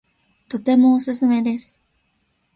[0.49, 1.77] とてもおすすめです